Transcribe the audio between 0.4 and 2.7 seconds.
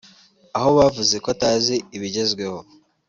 aho bavuze ko atazi ibigezweho